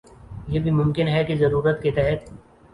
یہ 0.47 0.59
بھی 0.59 0.71
ممکن 0.71 1.07
ہے 1.07 1.23
کہہ 1.23 1.35
ضرورت 1.37 1.81
کے 1.83 1.91
تحت 1.91 2.29